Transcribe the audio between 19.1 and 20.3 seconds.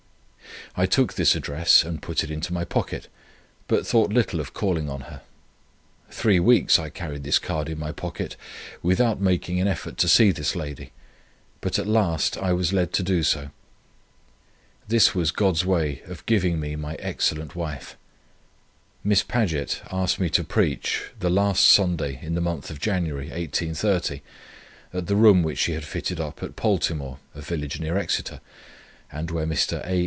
Paget asked me